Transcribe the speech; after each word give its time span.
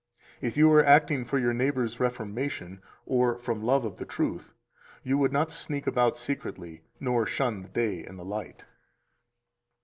283 0.39 0.47
If 0.47 0.57
you 0.57 0.67
were 0.67 0.83
acting 0.83 1.25
for 1.25 1.37
your 1.37 1.53
neighbor's 1.53 1.99
reformation 1.99 2.81
or 3.05 3.37
from 3.37 3.61
love 3.61 3.85
of 3.85 3.97
the 3.97 4.05
truth, 4.07 4.51
you 5.03 5.19
would 5.19 5.31
not 5.31 5.51
sneak 5.51 5.85
about 5.85 6.17
secretly 6.17 6.81
nor 6.99 7.27
shun 7.27 7.61
the 7.61 7.69
day 7.69 8.03
and 8.03 8.17
the 8.17 8.25
light. 8.25 8.65